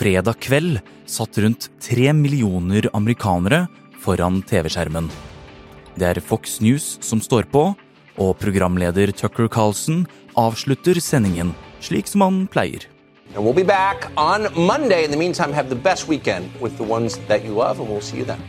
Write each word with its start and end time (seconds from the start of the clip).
Fredag 0.00 0.38
kveld 0.40 0.78
satt 1.04 1.36
rundt 1.44 1.66
tre 1.84 2.12
millioner 2.16 2.86
amerikanere 2.96 3.66
foran 4.00 4.38
TV-skjermen. 4.48 5.10
Det 6.00 6.06
er 6.08 6.20
Fox 6.24 6.54
News 6.64 6.94
som 7.04 7.20
står 7.20 7.44
på, 7.52 7.66
og 8.16 8.30
programleder 8.40 9.12
Tucker 9.12 9.50
Carlson 9.52 10.06
avslutter 10.40 10.96
sendingen 11.04 11.50
slik 11.84 12.08
som 12.08 12.24
han 12.24 12.38
pleier. 12.48 12.86
And 13.36 13.44
we'll 13.44 13.52
be 13.52 13.66
back 13.66 14.08
on 14.16 14.48
Monday. 14.56 15.04
In 15.04 15.12
the 15.12 15.20
meantime, 15.20 15.52
have 15.52 15.68
the 15.68 15.76
best 15.76 16.08
weekend 16.08 16.48
with 16.62 16.80
the 16.80 16.88
ones 16.88 17.20
that 17.28 17.44
you 17.44 17.52
love, 17.52 17.76
and 17.78 17.92
we'll 17.92 18.00
see 18.00 18.22
you 18.22 18.24
then. 18.24 18.40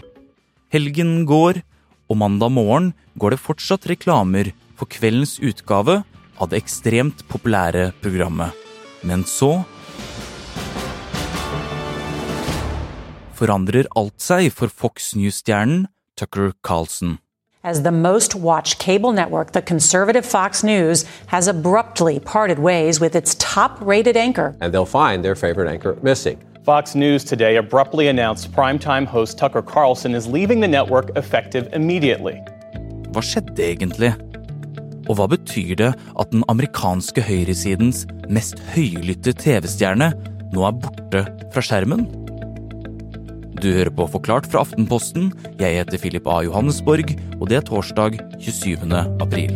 Helgen 0.72 1.26
går, 1.28 1.60
og 2.08 2.18
mandag 2.18 2.56
morgen 2.56 2.94
går 3.20 3.36
det 3.36 3.42
fortsatt 3.44 3.90
reklamer 3.92 4.54
for 4.80 4.88
kveldens 4.88 5.36
utgave 5.44 6.00
av 6.40 6.48
det 6.48 6.64
ekstremt 6.64 7.28
populære 7.28 7.92
programmet. 8.00 8.56
Men 9.04 9.28
så 9.28 9.66
forandrer 13.42 13.90
alt 13.98 14.22
seg 14.22 14.52
for 14.54 14.70
Fox 14.70 15.16
News-stjernen 15.18 15.88
Tucker 16.16 16.54
Carlson. 16.62 17.18
As 17.64 17.84
the 17.84 17.92
most 17.92 18.34
watched 18.36 18.80
cable 18.80 19.12
network, 19.12 19.52
the 19.52 19.62
conservative 19.62 20.26
Fox 20.26 20.64
News 20.64 21.06
has 21.28 21.48
abruptly 21.48 22.20
parted 22.20 22.58
ways 22.60 23.00
with 23.00 23.16
its 23.16 23.36
top 23.40 23.78
rated 23.82 24.18
anchor. 24.18 24.56
and 24.62 24.74
they'll 24.74 24.86
find 24.86 25.24
their 25.24 25.36
favorite 25.36 25.70
anchor 25.70 25.96
missing. 26.02 26.38
Fox 26.64 26.96
News 26.96 27.24
today 27.24 27.58
abruptly 27.58 28.08
announced 28.08 28.52
primetime 28.52 29.06
host 29.06 29.38
Tucker 29.38 29.62
Carlson 29.64 30.14
is 30.16 30.28
leaving 30.28 30.60
the 30.60 30.68
network 30.68 31.10
effective 31.18 31.68
immediately. 31.74 32.38
Hva 33.14 33.22
skjedde 33.26 33.62
egentlig? 33.66 34.14
Og 35.10 35.18
hva 35.18 35.28
betyr 35.28 35.76
det 35.76 35.92
at 36.20 36.32
den 36.32 36.46
amerikanske 36.50 37.22
høyresidens 37.26 38.06
mest 38.30 38.62
høylytte 38.76 39.34
TV-stjerne 39.34 40.14
nå 40.54 40.66
er 40.68 40.82
borte 40.86 41.26
fra 41.52 41.66
skjermen? 41.66 42.21
Du 43.62 43.68
hører 43.70 43.92
på 43.94 44.08
Forklart 44.10 44.48
fra 44.50 44.64
Aftenposten. 44.66 45.28
Jeg 45.60 45.76
heter 45.78 46.00
Philip 46.02 46.26
A. 46.26 46.40
Johannesborg, 46.42 47.12
og 47.38 47.44
det 47.52 47.60
er 47.60 47.66
torsdag 47.68 48.16
27. 48.42 48.90
april. 49.22 49.54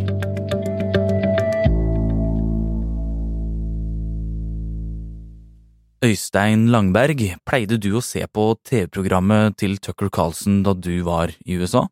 Øystein 6.06 6.68
Langberg, 6.70 7.24
pleide 7.42 7.80
du 7.82 7.96
å 7.98 8.04
se 8.04 8.22
på 8.30 8.44
TV-programmet 8.62 9.58
til 9.58 9.74
Tucker 9.82 10.12
Carlson 10.14 10.60
da 10.62 10.76
du 10.78 11.00
var 11.02 11.34
i 11.42 11.58
USA? 11.58 11.88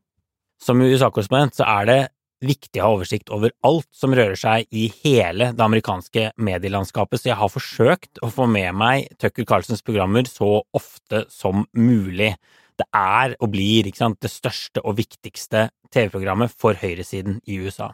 Som 0.62 0.86
USA-korrespondent 0.86 1.58
så 1.58 1.66
er 1.80 1.90
det 1.90 2.00
viktig 2.46 2.80
å 2.80 2.86
ha 2.86 2.96
oversikt 2.96 3.32
over 3.34 3.54
alt 3.66 3.88
som 3.94 4.14
rører 4.16 4.38
seg 4.38 4.68
i 4.74 4.86
hele 5.02 5.50
det 5.56 5.64
amerikanske 5.64 6.30
medielandskapet, 6.36 7.20
så 7.20 7.30
jeg 7.30 7.40
har 7.40 7.52
forsøkt 7.52 8.22
å 8.24 8.30
få 8.32 8.48
med 8.50 8.76
meg 8.78 9.08
Tucker 9.20 9.46
Carlsens 9.48 9.84
programmer 9.84 10.28
så 10.30 10.60
ofte 10.76 11.24
som 11.32 11.66
mulig. 11.76 12.34
Det 12.74 12.88
er 12.90 13.36
og 13.38 13.52
blir 13.54 13.90
sant, 13.94 14.18
det 14.22 14.32
største 14.32 14.82
og 14.82 14.98
viktigste 14.98 15.68
TV-programmet 15.94 16.52
for 16.52 16.78
høyresiden 16.78 17.40
i 17.46 17.60
USA. 17.62 17.92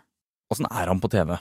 Åssen 0.51 0.69
er 0.70 0.91
han 0.91 1.03
på 1.03 1.11
TV? 1.12 1.37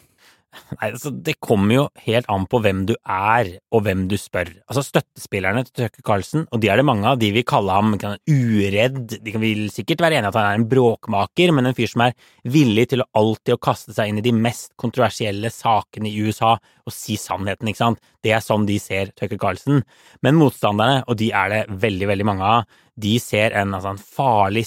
Nei, 0.49 0.87
altså, 0.89 1.11
det 1.13 1.35
kommer 1.43 1.75
jo 1.75 1.83
helt 2.05 2.27
an 2.31 2.45
på 2.49 2.59
hvem 2.63 2.81
du 2.89 2.95
er, 2.97 3.51
og 3.75 3.83
hvem 3.85 4.07
du 4.09 4.15
spør. 4.19 4.49
Altså, 4.65 4.83
støttespillerne 4.87 5.61
til 5.67 5.75
Tøkke 5.83 6.03
Karlsen, 6.05 6.45
og 6.49 6.61
de 6.63 6.71
er 6.71 6.79
det 6.79 6.85
mange 6.89 7.05
av, 7.09 7.19
de 7.21 7.29
vil 7.35 7.45
kalle 7.47 7.75
ham 7.75 7.93
uredd, 7.93 9.17
de 9.25 9.33
vil 9.41 9.67
sikkert 9.73 10.01
være 10.05 10.19
enige 10.19 10.31
at 10.31 10.39
han 10.39 10.49
er 10.49 10.59
en 10.59 10.67
bråkmaker, 10.71 11.53
men 11.55 11.69
en 11.69 11.77
fyr 11.77 11.91
som 11.91 12.05
er 12.07 12.15
villig 12.49 12.87
til 12.93 13.05
å 13.05 13.09
alltid 13.21 13.55
å 13.55 13.61
kaste 13.69 13.95
seg 13.95 14.09
inn 14.09 14.21
i 14.21 14.25
de 14.25 14.33
mest 14.35 14.73
kontroversielle 14.79 15.53
sakene 15.53 16.09
i 16.09 16.25
USA 16.25 16.55
og 16.57 16.95
si 16.95 17.19
sannheten, 17.19 17.69
ikke 17.69 17.83
sant. 17.83 18.01
Det 18.25 18.33
er 18.33 18.43
sånn 18.43 18.65
de 18.69 18.79
ser 18.81 19.13
Tøkke 19.17 19.37
Karlsen. 19.41 19.83
Men 20.25 20.39
motstanderne, 20.39 21.03
og 21.05 21.19
de 21.21 21.29
er 21.35 21.53
det 21.53 21.61
veldig, 21.85 22.09
veldig 22.09 22.29
mange 22.29 22.53
av, 22.57 22.79
de 22.99 23.15
ser 23.21 23.53
en, 23.55 23.77
altså, 23.77 23.93
en 23.93 24.01
farlig, 24.01 24.65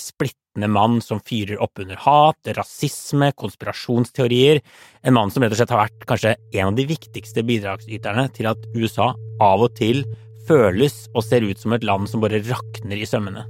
splittende 0.53 0.69
mann 0.69 1.01
som 1.01 1.21
fyrer 1.21 1.61
opp 1.63 1.79
under 1.79 1.97
hat, 1.97 2.37
rasisme, 2.45 3.33
konspirasjonsteorier. 3.33 4.61
En 5.03 5.15
mann 5.15 5.31
som 5.31 5.43
rett 5.43 5.53
og 5.53 5.57
slett 5.57 5.71
har 5.71 5.89
vært 5.89 6.07
kanskje 6.07 6.37
en 6.53 6.69
av 6.69 6.77
de 6.77 6.87
viktigste 6.87 7.43
bidragsyterne 7.43 8.29
til 8.35 8.47
at 8.47 8.59
USA 8.75 9.15
av 9.41 9.63
og 9.63 9.75
til 9.77 10.05
føles 10.47 11.09
og 11.15 11.25
ser 11.25 11.43
ut 11.43 11.59
som 11.59 11.73
et 11.73 11.85
land 11.85 12.09
som 12.09 12.21
bare 12.21 12.43
rakner 12.45 12.97
i 12.97 13.07
sømmene. 13.07 13.47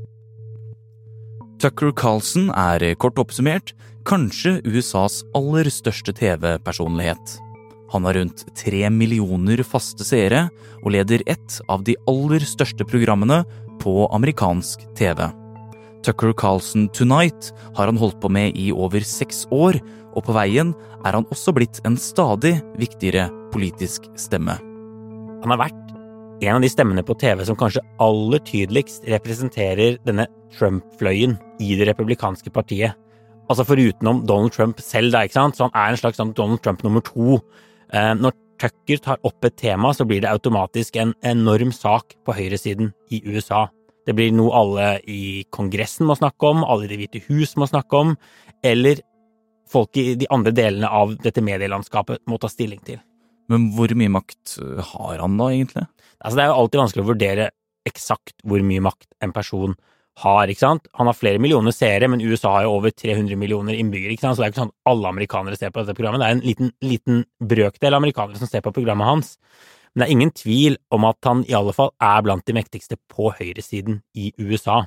Tucker 1.59 1.93
Carlson 1.93 2.51
er 2.55 2.95
kort 2.95 3.19
oppsummert 3.19 3.75
kanskje 4.07 4.61
USAs 4.65 5.25
aller 5.35 5.71
største 5.71 6.13
TV-personlighet. 6.13 7.39
Han 7.93 8.07
har 8.07 8.15
rundt 8.15 8.47
tre 8.57 8.89
millioner 8.91 9.63
faste 9.67 10.05
seere 10.05 10.49
og 10.83 10.93
leder 10.95 11.23
ett 11.27 11.61
av 11.69 11.83
de 11.85 11.99
aller 12.07 12.43
største 12.47 12.87
programmene 12.87 13.43
på 13.83 14.07
amerikansk 14.15 14.87
TV. 14.99 15.42
Tucker 16.03 16.33
Carlson 16.37 16.89
Tonight 16.95 17.53
har 17.77 17.89
han 17.89 18.01
holdt 18.01 18.21
på 18.23 18.31
med 18.33 18.57
i 18.59 18.71
over 18.75 19.05
seks 19.07 19.45
år, 19.55 19.79
og 20.13 20.27
på 20.27 20.35
veien 20.37 20.75
er 21.07 21.17
han 21.17 21.29
også 21.33 21.55
blitt 21.57 21.81
en 21.89 21.97
stadig 22.01 22.57
viktigere 22.81 23.29
politisk 23.55 24.09
stemme. 24.21 24.59
Han 25.43 25.55
har 25.55 25.61
vært 25.65 25.83
en 26.43 26.57
av 26.57 26.65
de 26.65 26.71
stemmene 26.71 27.05
på 27.07 27.15
TV 27.21 27.45
som 27.47 27.59
kanskje 27.59 27.85
aller 28.03 28.43
tydeligst 28.47 29.07
representerer 29.11 29.99
denne 30.07 30.27
Trump-fløyen 30.57 31.37
i 31.63 31.77
det 31.79 31.87
republikanske 31.93 32.51
partiet. 32.55 32.99
Altså 33.51 33.67
forutenom 33.67 34.25
Donald 34.27 34.55
Trump 34.55 34.81
selv, 34.83 35.13
da, 35.15 35.25
ikke 35.27 35.39
sant, 35.39 35.59
så 35.59 35.69
han 35.69 35.77
er 35.77 35.93
en 35.93 36.01
slags 36.01 36.19
sånn 36.19 36.35
Donald 36.37 36.63
Trump 36.65 36.83
nummer 36.87 37.05
to. 37.07 37.39
Eh, 37.93 38.13
når 38.19 38.35
Tucker 38.63 39.03
tar 39.03 39.23
opp 39.27 39.45
et 39.47 39.57
tema, 39.59 39.91
så 39.95 40.07
blir 40.07 40.23
det 40.23 40.31
automatisk 40.31 40.97
en 41.03 41.15
enorm 41.27 41.73
sak 41.75 42.17
på 42.27 42.35
høyresiden 42.37 42.93
i 43.11 43.23
USA. 43.27 43.67
Det 44.07 44.15
blir 44.19 44.33
noe 44.35 44.55
alle 44.59 44.89
i 45.07 45.45
Kongressen 45.55 46.09
må 46.09 46.17
snakke 46.19 46.51
om, 46.51 46.65
alle 46.65 46.89
i 46.89 46.93
Det 46.93 46.99
hvite 47.01 47.23
hus 47.29 47.55
må 47.61 47.69
snakke 47.71 48.01
om, 48.01 48.17
eller 48.67 49.03
folk 49.73 49.97
i 49.97 50.13
de 50.19 50.29
andre 50.35 50.53
delene 50.55 50.91
av 50.91 51.15
dette 51.23 51.45
medielandskapet 51.45 52.25
må 52.29 52.39
ta 52.41 52.51
stilling 52.51 52.83
til. 52.85 53.01
Men 53.53 53.71
hvor 53.77 53.93
mye 53.99 54.13
makt 54.13 54.59
har 54.93 55.23
han 55.23 55.39
da, 55.39 55.49
egentlig? 55.53 55.87
Altså, 56.23 56.37
det 56.37 56.45
er 56.45 56.53
jo 56.53 56.59
alltid 56.61 56.83
vanskelig 56.83 57.05
å 57.05 57.11
vurdere 57.11 57.49
eksakt 57.89 58.45
hvor 58.47 58.63
mye 58.67 58.85
makt 58.85 59.09
en 59.25 59.35
person 59.35 59.75
har, 60.23 60.51
ikke 60.51 60.61
sant. 60.61 60.89
Han 60.99 61.09
har 61.09 61.17
flere 61.17 61.41
millioner 61.41 61.75
seere, 61.75 62.09
men 62.11 62.23
USA 62.23 62.53
har 62.59 62.67
jo 62.67 62.75
over 62.77 62.93
300 62.93 63.39
millioner 63.41 63.79
innbyggere, 63.79 64.15
ikke 64.15 64.27
sant, 64.27 64.37
så 64.37 64.43
det 64.43 64.51
er 64.51 64.53
ikke 64.53 64.63
sånn 64.63 64.73
at 64.73 64.91
alle 64.93 65.13
amerikanere 65.13 65.59
ser 65.59 65.73
på 65.73 65.83
dette 65.83 65.97
programmet. 65.97 66.21
Det 66.21 66.29
er 66.29 66.37
en 66.37 66.45
liten, 66.45 66.73
liten 66.85 67.23
brøkdel 67.53 67.97
amerikanere 67.97 68.41
som 68.41 68.51
ser 68.51 68.65
på 68.65 68.75
programmet 68.77 69.09
hans. 69.09 69.35
Men 69.93 70.03
det 70.03 70.07
er 70.07 70.15
ingen 70.15 70.33
tvil 70.33 70.79
om 70.95 71.05
at 71.05 71.19
han 71.29 71.45
i 71.49 71.57
alle 71.57 71.75
fall 71.77 71.93
er 72.01 72.23
blant 72.25 72.47
de 72.49 72.57
mektigste 72.57 72.97
på 73.13 73.33
høyresiden 73.37 74.01
i 74.17 74.31
USA. 74.41 74.87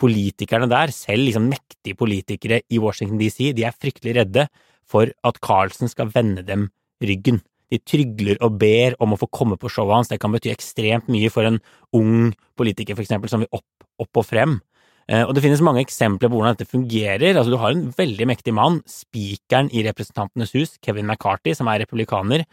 Politikerne 0.00 0.66
der, 0.70 0.90
selv 0.94 1.26
liksom 1.26 1.50
mektige 1.52 1.98
politikere 1.98 2.62
i 2.72 2.80
Washington 2.82 3.20
DC, 3.20 3.52
de 3.54 3.66
er 3.68 3.76
fryktelig 3.76 4.16
redde 4.16 4.48
for 4.90 5.12
at 5.24 5.38
Carlsen 5.44 5.90
skal 5.92 6.10
vende 6.14 6.42
dem 6.46 6.70
ryggen. 7.04 7.42
De 7.70 7.78
trygler 7.78 8.40
og 8.42 8.56
ber 8.58 8.96
om 8.98 9.14
å 9.14 9.20
få 9.20 9.28
komme 9.30 9.58
på 9.60 9.70
showet 9.70 10.00
hans. 10.00 10.10
Det 10.10 10.18
kan 10.22 10.32
bety 10.34 10.50
ekstremt 10.50 11.06
mye 11.12 11.30
for 11.30 11.46
en 11.46 11.60
ung 11.94 12.32
politiker, 12.58 12.96
for 12.96 13.04
eksempel, 13.04 13.30
som 13.30 13.44
vil 13.44 13.52
opp, 13.54 13.86
opp 14.02 14.22
og 14.22 14.26
frem. 14.26 14.58
Eh, 15.06 15.22
Og 15.22 15.34
det 15.34 15.44
finnes 15.44 15.62
mange 15.62 15.84
eksempler 15.84 16.26
på 16.30 16.34
hvordan 16.34 16.56
dette 16.56 16.70
fungerer. 16.70 17.36
Altså, 17.36 17.52
du 17.54 17.60
har 17.62 17.70
en 17.70 17.92
veldig 17.94 18.26
mektig 18.26 18.54
mann, 18.56 18.80
spikeren 18.90 19.70
i 19.70 19.84
Representantenes 19.86 20.54
hus, 20.58 20.78
Kevin 20.82 21.06
McCarthy, 21.06 21.54
som 21.54 21.70
er 21.70 21.84
republikaner. 21.84 22.44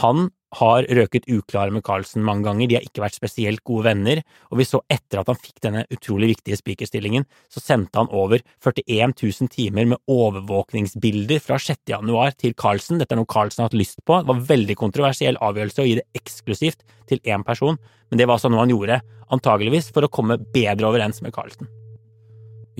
Han 0.00 0.30
har 0.58 0.84
røket 0.84 1.28
uklare 1.32 1.72
med 1.72 1.84
Carlsen 1.86 2.24
mange 2.24 2.44
ganger, 2.44 2.68
de 2.68 2.76
har 2.76 2.84
ikke 2.84 3.04
vært 3.04 3.16
spesielt 3.16 3.62
gode 3.64 3.86
venner, 3.88 4.20
og 4.50 4.60
vi 4.60 4.66
så 4.68 4.82
etter 4.92 5.22
at 5.22 5.30
han 5.30 5.38
fikk 5.40 5.62
denne 5.64 5.84
utrolig 5.94 6.32
viktige 6.34 6.58
speakerstillingen, 6.60 7.24
så 7.52 7.62
sendte 7.62 8.02
han 8.02 8.10
over 8.12 8.42
41 8.64 9.14
000 9.16 9.52
timer 9.52 9.88
med 9.94 10.02
overvåkningsbilder 10.12 11.40
fra 11.44 11.58
6. 11.62 11.82
januar 11.94 12.36
til 12.36 12.56
Carlsen. 12.58 13.00
Dette 13.00 13.16
er 13.16 13.22
noe 13.22 13.30
Carlsen 13.30 13.64
har 13.64 13.70
hatt 13.70 13.78
lyst 13.80 14.02
på. 14.04 14.20
Det 14.20 14.28
var 14.28 14.40
en 14.40 14.48
veldig 14.52 14.76
kontroversiell 14.80 15.40
avgjørelse 15.40 15.84
å 15.84 15.88
gi 15.88 15.98
det 16.00 16.08
eksklusivt 16.20 16.84
til 17.08 17.22
én 17.24 17.46
person, 17.46 17.80
men 18.10 18.20
det 18.20 18.28
var 18.28 18.36
altså 18.36 18.52
noe 18.52 18.64
han 18.64 18.74
gjorde, 18.74 19.00
antageligvis 19.32 19.88
for 19.94 20.04
å 20.04 20.12
komme 20.12 20.36
bedre 20.52 20.90
overens 20.90 21.22
med 21.24 21.32
Carlsen. 21.32 21.70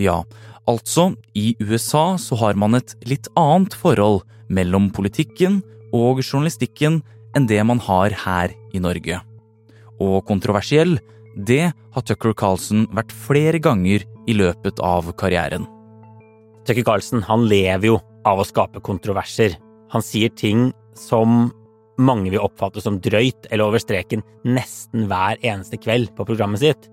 Ja, 0.01 0.23
altså, 0.69 1.13
i 1.37 1.53
USA 1.61 2.17
så 2.21 2.37
har 2.41 2.57
man 2.61 2.77
et 2.77 2.95
litt 3.09 3.29
annet 3.37 3.75
forhold 3.77 4.23
mellom 4.53 4.91
politikken 4.93 5.61
og 5.93 6.23
journalistikken 6.25 7.01
enn 7.37 7.49
det 7.49 7.61
man 7.67 7.81
har 7.83 8.15
her 8.25 8.55
i 8.75 8.81
Norge. 8.83 9.21
Og 10.03 10.23
kontroversiell, 10.29 10.99
det 11.37 11.73
har 11.73 12.05
Tucker 12.07 12.35
Carlson 12.37 12.87
vært 12.93 13.13
flere 13.13 13.61
ganger 13.63 14.05
i 14.29 14.37
løpet 14.37 14.81
av 14.85 15.09
karrieren. 15.19 15.67
Tucker 16.67 16.85
Carlson 16.87 17.25
han 17.27 17.47
lever 17.51 17.89
jo 17.89 17.99
av 18.29 18.41
å 18.41 18.47
skape 18.47 18.83
kontroverser. 18.85 19.57
Han 19.93 20.05
sier 20.05 20.33
ting 20.37 20.71
som 20.99 21.51
mange 22.03 22.33
vil 22.33 22.43
oppfatte 22.43 22.83
som 22.83 23.01
drøyt 23.03 23.49
eller 23.51 23.69
over 23.69 23.83
streken 23.83 24.23
nesten 24.49 25.07
hver 25.11 25.41
eneste 25.43 25.79
kveld 25.81 26.13
på 26.17 26.27
programmet 26.29 26.63
sitt. 26.63 26.89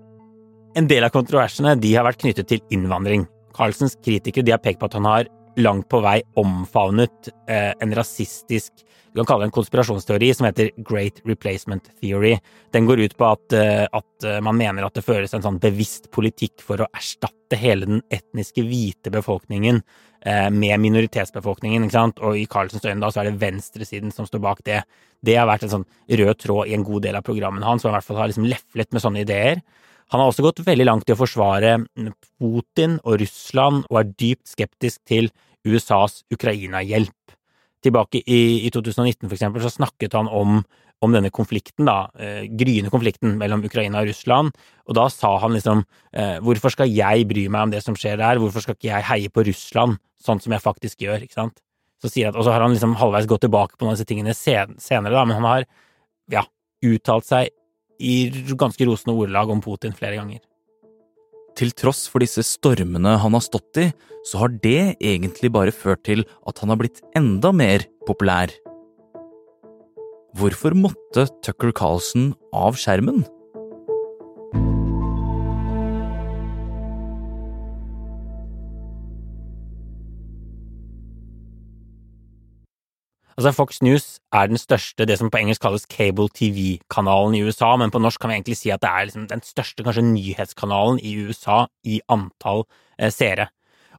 En 0.78 0.86
del 0.90 1.04
av 1.06 1.14
kontroversene 1.14 1.74
de 1.80 1.94
har 1.96 2.06
vært 2.06 2.20
knyttet 2.22 2.50
til 2.50 2.62
innvandring. 2.74 3.26
Carlsens 3.56 3.96
kritikere 4.04 4.54
har 4.54 4.62
pekt 4.62 4.80
på 4.80 4.90
at 4.90 4.96
han 4.98 5.08
har 5.08 5.30
langt 5.58 5.88
på 5.90 6.00
vei 6.04 6.20
omfavnet 6.38 7.30
eh, 7.50 7.72
en 7.82 7.94
rasistisk 7.96 8.84
du 9.12 9.18
kan 9.20 9.26
kalle 9.26 9.42
det 9.44 9.50
en 9.50 9.56
konspirasjonsteori 9.56 10.28
som 10.34 10.46
heter 10.46 10.70
Great 10.86 11.18
Replacement 11.26 11.88
Theory. 12.00 12.36
Den 12.70 12.86
går 12.86 13.02
ut 13.02 13.16
på 13.18 13.26
at, 13.26 13.52
eh, 13.52 13.86
at, 13.90 14.24
eh, 14.24 14.40
man 14.40 14.56
mener 14.56 14.86
at 14.86 14.94
det 14.94 15.04
føres 15.04 15.34
en 15.34 15.42
sånn 15.42 15.58
bevisst 15.58 16.10
politikk 16.14 16.62
for 16.62 16.78
å 16.78 16.86
erstatte 16.94 17.58
hele 17.58 17.86
den 17.86 18.02
etniske 18.10 18.62
hvite 18.62 19.10
befolkningen 19.10 19.82
eh, 20.22 20.50
med 20.50 20.78
minoritetsbefolkningen. 20.78 21.84
ikke 21.84 21.98
sant? 21.98 22.20
Og 22.20 22.36
i 22.36 22.46
Carlsens 22.46 22.84
øyne 22.84 23.00
da 23.00 23.10
så 23.10 23.20
er 23.20 23.30
det 23.30 23.40
venstresiden 23.40 24.12
som 24.12 24.26
står 24.26 24.40
bak 24.40 24.62
det. 24.64 24.84
Det 25.24 25.34
har 25.36 25.48
vært 25.48 25.64
en 25.64 25.74
sånn 25.74 25.86
rød 26.08 26.38
tråd 26.38 26.68
i 26.68 26.74
en 26.74 26.84
god 26.84 27.02
del 27.02 27.16
av 27.16 27.26
programmene 27.26 27.66
hans, 27.66 27.82
som 27.82 27.90
i 27.90 27.94
hvert 27.94 28.04
fall 28.04 28.16
har 28.16 28.28
liksom 28.28 28.46
leflet 28.46 28.92
med 28.92 29.02
sånne 29.02 29.24
ideer. 29.26 29.62
Han 30.10 30.20
har 30.20 30.30
også 30.30 30.42
gått 30.42 30.64
veldig 30.66 30.86
langt 30.86 31.08
i 31.08 31.14
å 31.14 31.18
forsvare 31.18 31.86
Putin 32.38 33.00
og 33.04 33.20
Russland, 33.20 33.84
og 33.90 33.98
er 33.98 34.14
dypt 34.14 34.46
skeptisk 34.46 35.00
til 35.06 35.30
USAs 35.66 36.24
Ukraina-hjelp 36.30 37.39
tilbake 37.84 38.22
i, 38.24 38.40
i 38.66 38.70
2019 38.72 39.26
for 39.26 39.36
eksempel, 39.36 39.64
så 39.64 39.72
snakket 39.72 40.14
han 40.18 40.28
om, 40.28 40.60
om 41.00 41.14
denne 41.14 41.30
konflikten, 41.34 41.88
da, 41.88 42.10
eh, 42.20 42.44
gryende 42.60 42.92
konflikten 42.92 43.38
mellom 43.40 43.64
Ukraina 43.66 44.02
og 44.02 44.10
Russland, 44.10 44.52
og 44.86 44.98
da 44.98 45.06
sa 45.12 45.32
han 45.42 45.56
liksom 45.56 45.82
eh, 46.12 46.38
hvorfor 46.44 46.74
skal 46.74 46.92
jeg 46.92 47.28
bry 47.30 47.46
meg 47.52 47.68
om 47.68 47.74
det 47.74 47.82
som 47.84 47.96
skjer 47.98 48.20
der, 48.20 48.42
hvorfor 48.42 48.64
skal 48.64 48.76
ikke 48.76 48.90
jeg 48.90 49.08
heie 49.08 49.32
på 49.32 49.46
Russland, 49.48 50.00
sånn 50.20 50.42
som 50.42 50.56
jeg 50.56 50.64
faktisk 50.64 51.06
gjør, 51.06 51.24
ikke 51.24 51.38
sant? 51.38 51.62
Så 52.00 52.12
sier 52.12 52.30
at, 52.30 52.36
og 52.36 52.46
så 52.46 52.54
har 52.54 52.64
han 52.64 52.72
liksom 52.72 52.96
halvveis 53.00 53.28
gått 53.28 53.44
tilbake 53.44 53.76
på 53.76 53.84
noen 53.84 53.94
av 53.94 53.98
disse 53.98 54.08
tingene 54.08 54.36
sen, 54.36 54.76
senere, 54.80 55.16
da, 55.16 55.24
men 55.28 55.40
han 55.40 55.48
har 55.48 55.66
ja, 56.32 56.44
uttalt 56.86 57.28
seg 57.28 57.50
i 58.00 58.30
ganske 58.56 58.86
rosende 58.88 59.16
ordelag 59.16 59.50
om 59.52 59.60
Putin 59.64 59.92
flere 59.96 60.16
ganger. 60.16 60.40
Til 61.58 61.72
tross 61.76 62.06
for 62.10 62.22
disse 62.22 62.44
stormene 62.46 63.16
han 63.20 63.36
har 63.36 63.44
stått 63.44 63.80
i, 63.80 63.88
så 64.26 64.42
har 64.42 64.54
det 64.62 64.96
egentlig 65.00 65.50
bare 65.52 65.74
ført 65.74 66.04
til 66.08 66.24
at 66.48 66.60
han 66.62 66.72
har 66.72 66.80
blitt 66.80 67.00
enda 67.16 67.52
mer 67.56 67.86
populær. 68.08 68.52
Hvorfor 70.38 70.76
måtte 70.78 71.26
Tucker 71.42 71.72
Carlson 71.74 72.32
av 72.54 72.78
skjermen? 72.78 73.24
Altså 83.38 83.52
Fox 83.54 83.78
News 83.84 84.06
er 84.34 84.50
den 84.50 84.58
største, 84.60 85.06
det 85.06 85.16
som 85.20 85.30
på 85.32 85.38
engelsk 85.40 85.62
kalles 85.62 85.86
cable 85.90 86.28
TV-kanalen 86.36 87.36
i 87.38 87.42
USA, 87.46 87.72
men 87.80 87.92
på 87.92 88.00
norsk 88.02 88.20
kan 88.20 88.32
vi 88.32 88.38
egentlig 88.40 88.58
si 88.58 88.72
at 88.74 88.82
det 88.82 88.90
er 88.90 89.06
liksom 89.08 89.28
den 89.30 89.44
største 89.46 89.86
kanskje 89.86 90.04
nyhetskanalen 90.08 91.00
i 91.00 91.14
USA 91.24 91.62
i 91.86 92.00
antall 92.10 92.66
eh, 92.98 93.12
seere. 93.14 93.48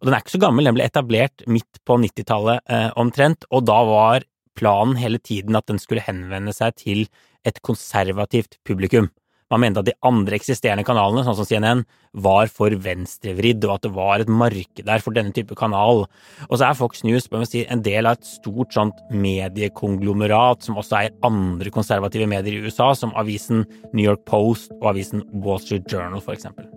Og 0.01 0.09
den 0.09 0.17
er 0.17 0.23
ikke 0.23 0.35
så 0.35 0.41
gammel, 0.41 0.67
den 0.67 0.77
ble 0.77 0.85
etablert 0.89 1.45
midt 1.47 1.81
på 1.87 1.97
90-tallet 2.01 2.61
eh, 2.69 2.89
omtrent, 2.99 3.47
og 3.53 3.65
da 3.69 3.79
var 3.87 4.27
planen 4.57 4.97
hele 4.99 5.21
tiden 5.21 5.55
at 5.55 5.67
den 5.69 5.79
skulle 5.79 6.03
henvende 6.03 6.53
seg 6.55 6.75
til 6.79 7.05
et 7.47 7.61
konservativt 7.65 8.59
publikum. 8.67 9.09
Man 9.51 9.59
mente 9.65 9.81
at 9.81 9.87
de 9.89 9.97
andre 10.07 10.37
eksisterende 10.37 10.85
kanalene, 10.87 11.25
sånn 11.27 11.35
som 11.35 11.47
CNN, 11.47 11.83
var 12.23 12.47
for 12.51 12.71
venstrevridd, 12.71 13.65
og 13.67 13.73
at 13.75 13.85
det 13.85 13.91
var 13.97 14.23
et 14.23 14.31
marked 14.31 14.85
der 14.87 15.03
for 15.03 15.15
denne 15.15 15.35
type 15.35 15.57
kanal. 15.59 16.05
Og 16.47 16.53
så 16.55 16.69
er 16.69 16.77
Fox 16.79 17.03
News 17.03 17.27
si, 17.49 17.65
en 17.67 17.83
del 17.83 18.07
av 18.07 18.15
et 18.15 18.29
stort 18.29 18.71
sånt 18.71 19.03
mediekonglomerat 19.11 20.63
som 20.63 20.79
også 20.79 21.01
eier 21.01 21.17
andre 21.27 21.73
konservative 21.73 22.29
medier 22.31 22.55
i 22.55 22.63
USA, 22.63 22.93
som 22.95 23.11
avisen 23.19 23.65
New 23.91 24.05
York 24.05 24.23
Post 24.25 24.71
og 24.79 24.93
avisen 24.93 25.25
Wall 25.43 25.59
Street 25.59 25.83
Journal, 25.91 26.23
for 26.23 26.37
eksempel. 26.37 26.69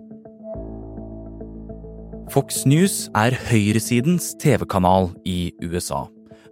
Fox 2.33 2.65
News 2.67 3.05
er 3.15 3.37
høyresidens 3.47 4.33
TV-kanal 4.41 5.13
i 5.23 5.53
USA, 5.63 6.07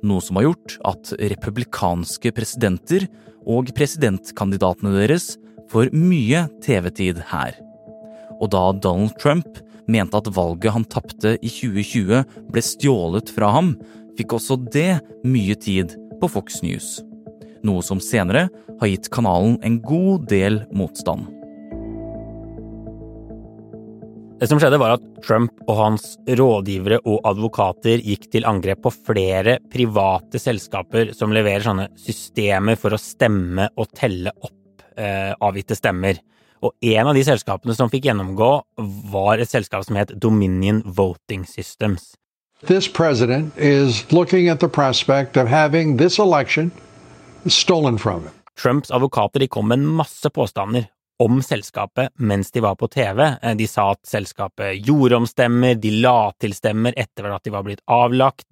noe 0.05 0.23
som 0.23 0.39
har 0.39 0.47
gjort 0.47 0.79
at 0.87 1.15
republikanske 1.33 2.31
presidenter 2.31 3.09
og 3.43 3.73
presidentkandidatene 3.75 4.93
deres 5.01 5.33
for 5.71 5.91
mye 5.95 6.45
TV-tid 6.63 7.21
her. 7.31 7.57
Og 8.41 8.51
da 8.53 8.71
Donald 8.83 9.15
Trump 9.21 9.59
mente 9.87 10.17
at 10.17 10.31
valget 10.35 10.73
han 10.75 10.87
tapte 10.87 11.35
i 11.39 11.51
2020 11.51 12.23
ble 12.53 12.63
stjålet 12.63 13.31
fra 13.35 13.51
ham, 13.55 13.75
fikk 14.17 14.35
også 14.37 14.59
det 14.73 15.01
mye 15.27 15.57
tid 15.59 15.95
på 16.21 16.29
Fox 16.31 16.61
News. 16.63 16.99
Noe 17.63 17.83
som 17.85 18.01
senere 18.03 18.47
har 18.79 18.91
gitt 18.91 19.11
kanalen 19.13 19.57
en 19.63 19.79
god 19.83 20.27
del 20.31 20.63
motstand. 20.75 21.29
Det 24.43 24.49
som 24.49 24.59
skjedde, 24.59 24.75
var 24.81 24.97
at 24.97 25.03
Trump 25.23 25.61
og 25.69 25.77
hans 25.77 26.17
rådgivere 26.27 26.97
og 27.07 27.21
advokater 27.29 28.01
gikk 28.03 28.25
til 28.33 28.47
angrep 28.49 28.81
på 28.83 28.91
flere 28.91 29.55
private 29.71 30.41
selskaper 30.41 31.13
som 31.15 31.31
leverer 31.31 31.63
sånne 31.63 31.85
systemer 31.95 32.75
for 32.79 32.91
å 32.91 32.99
stemme 32.99 33.69
og 33.79 33.93
telle 33.95 34.33
opp 34.35 34.62
eh, 34.97 35.33
avgitte 35.41 35.77
stemmer. 35.77 36.19
Og 36.63 36.71
en 36.93 37.09
av 37.09 37.15
de 37.17 37.23
selskapene 37.27 37.75
som 37.75 37.91
fikk 37.91 38.07
gjennomgå, 38.07 38.51
var 39.11 39.41
et 39.41 39.51
selskap 39.51 39.83
som 39.83 39.99
het 39.99 40.13
Dominion 40.15 40.81
Voting 40.85 41.43
Systems. 41.47 42.13
This 42.63 42.87
president 42.87 43.51
is 43.57 44.05
looking 44.11 44.47
at 44.47 44.61
the 44.61 44.69
prospect 44.69 45.35
of 45.35 45.49
having 45.51 45.97
this 45.97 46.17
election 46.19 46.71
stolen 47.45 47.97
from 47.97 48.23
him. 48.23 48.31
Trumps 48.55 48.91
advokater 48.91 49.47
kom 49.47 49.67
med 49.67 49.81
en 49.81 49.85
masse 49.85 50.29
påstander 50.29 50.87
om 51.21 51.41
selskapet 51.43 52.09
mens 52.17 52.51
de 52.51 52.59
var 52.63 52.75
på 52.75 52.87
TV. 52.87 53.21
Eh, 53.41 53.55
de 53.55 53.67
sa 53.67 53.91
at 53.93 54.01
selskapet 54.07 54.79
gjorde 54.85 55.15
om 55.15 55.27
stemmer, 55.29 55.75
de 55.75 55.91
la 56.03 56.31
til 56.41 56.55
stemmer 56.57 56.95
etter 56.97 57.29
at 57.31 57.43
de 57.45 57.53
var 57.53 57.65
blitt 57.65 57.83
avlagt. 57.91 58.45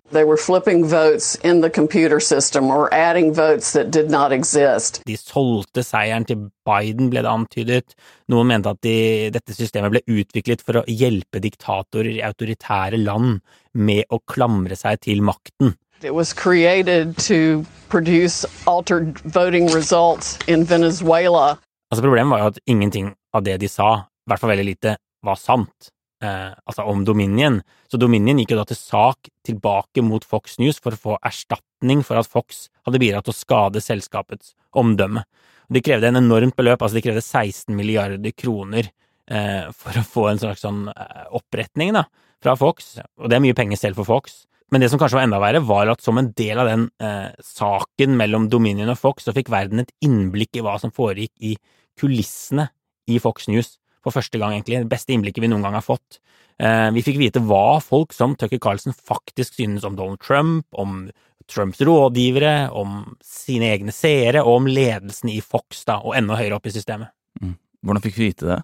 De 5.08 5.18
solgte 5.18 5.84
seieren 5.88 6.28
til 6.28 6.50
Biden, 6.68 7.10
ble 7.10 7.24
det 7.24 7.32
antydet. 7.32 7.96
Noen 8.32 8.52
mente 8.52 8.74
at 8.76 8.82
de, 8.86 8.98
dette 9.34 9.56
systemet 9.56 9.94
ble 9.96 10.04
utviklet 10.20 10.62
for 10.66 10.82
å 10.82 10.88
hjelpe 10.88 11.42
diktatorer 11.44 12.12
i 12.18 12.26
autoritære 12.28 13.00
land 13.02 13.40
med 13.74 14.06
å 14.12 14.20
klamre 14.28 14.76
seg 14.76 15.00
til 15.08 15.24
makten. 15.26 15.76
It 16.04 16.16
was 16.16 16.34
created 16.34 17.16
to 17.30 17.64
produce 17.88 18.44
altered 18.66 19.20
voting 19.20 19.68
results 19.68 20.40
in 20.48 20.66
Venezuela. 20.66 21.60
Altså 21.92 22.06
Problemet 22.06 22.32
var 22.32 22.44
jo 22.44 22.52
at 22.54 22.62
ingenting 22.72 23.12
av 23.36 23.44
det 23.44 23.58
de 23.62 23.70
sa, 23.72 23.90
i 24.08 24.32
hvert 24.32 24.42
fall 24.42 24.54
veldig 24.54 24.68
lite, 24.68 24.96
var 25.26 25.40
sant. 25.40 25.92
Eh, 26.24 26.52
altså 26.70 26.86
om 26.88 27.04
Dominion. 27.06 27.60
Så 27.90 28.00
Dominion 28.00 28.40
gikk 28.40 28.54
jo 28.54 28.60
da 28.62 28.66
til 28.70 28.78
sak 28.80 29.30
tilbake 29.48 30.04
mot 30.06 30.24
Fox 30.24 30.60
News 30.62 30.80
for 30.80 30.94
å 30.96 31.02
få 31.06 31.18
erstatning 31.26 32.04
for 32.06 32.20
at 32.22 32.30
Fox 32.30 32.68
hadde 32.86 33.02
bidratt 33.02 33.26
til 33.28 33.34
å 33.34 33.40
skade 33.40 33.82
selskapets 33.84 34.54
omdømme. 34.78 35.26
De 35.72 35.82
krevde 35.84 36.12
en 36.12 36.20
enormt 36.20 36.56
beløp, 36.60 36.84
altså 36.84 37.00
de 37.00 37.04
krevde 37.08 37.24
16 37.24 37.74
milliarder 37.76 38.36
kroner 38.38 38.92
eh, 39.32 39.68
for 39.74 39.98
å 39.98 40.06
få 40.06 40.28
en 40.30 40.42
slags 40.42 40.64
sånn 40.66 40.86
eh, 40.92 41.26
oppretning 41.34 41.96
da, 41.96 42.06
fra 42.44 42.56
Fox, 42.60 42.98
og 43.20 43.32
det 43.32 43.38
er 43.38 43.46
mye 43.46 43.58
penger 43.58 43.80
selv 43.80 44.02
for 44.02 44.10
Fox. 44.10 44.44
Men 44.72 44.84
det 44.84 44.92
som 44.92 45.00
kanskje 45.02 45.18
var 45.18 45.26
enda 45.28 45.40
verre, 45.44 45.60
var 45.68 45.90
at 45.92 46.04
som 46.04 46.20
en 46.20 46.30
del 46.38 46.60
av 46.62 46.70
den 46.70 46.86
eh, 47.04 47.32
saken 47.44 48.14
mellom 48.20 48.48
Dominion 48.52 48.94
og 48.94 49.00
Fox, 49.00 49.26
så 49.28 49.36
fikk 49.36 49.52
verden 49.52 49.84
et 49.84 49.92
innblikk 50.06 50.60
i 50.60 50.64
hva 50.64 50.78
som 50.80 50.94
foregikk 50.96 51.34
i 51.44 51.58
kulissene 52.00 52.70
i 53.10 53.20
Fox 53.22 53.50
News 53.52 53.76
for 54.02 54.16
første 54.16 54.40
gang, 54.42 54.56
egentlig. 54.56 54.82
Det 54.82 54.92
beste 54.92 55.14
innblikket 55.14 55.44
vi 55.44 55.50
noen 55.52 55.66
gang 55.66 55.78
har 55.78 55.86
fått. 55.86 56.20
Eh, 56.62 56.90
vi 56.96 57.04
fikk 57.06 57.20
vite 57.22 57.42
hva 57.46 57.82
folk 57.84 58.14
som 58.14 58.36
Tucker 58.38 58.62
Carlson 58.62 58.96
faktisk 58.96 59.58
synes 59.58 59.86
om 59.88 59.98
Donald 59.98 60.22
Trump, 60.24 60.66
om 60.72 61.10
Trumps 61.52 61.82
rådgivere, 61.82 62.72
om 62.72 63.16
sine 63.26 63.72
egne 63.74 63.94
seere 63.96 64.44
og 64.46 64.62
om 64.62 64.68
ledelsen 64.70 65.32
i 65.34 65.40
Fox, 65.42 65.84
da, 65.90 66.00
og 66.02 66.16
enda 66.18 66.38
høyere 66.40 66.58
opp 66.58 66.70
i 66.70 66.74
systemet. 66.74 67.14
Mm. 67.42 67.56
Hvordan 67.82 68.06
fikk 68.06 68.20
vi 68.20 68.30
vite 68.30 68.50
det? 68.50 68.60